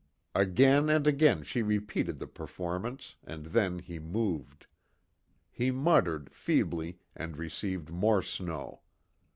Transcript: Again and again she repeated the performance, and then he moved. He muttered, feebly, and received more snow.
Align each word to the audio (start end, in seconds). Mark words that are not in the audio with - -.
Again 0.33 0.89
and 0.89 1.05
again 1.05 1.43
she 1.43 1.61
repeated 1.61 2.17
the 2.17 2.25
performance, 2.25 3.13
and 3.23 3.45
then 3.45 3.77
he 3.77 3.99
moved. 3.99 4.65
He 5.51 5.69
muttered, 5.69 6.31
feebly, 6.33 6.97
and 7.15 7.37
received 7.37 7.91
more 7.91 8.23
snow. 8.23 8.81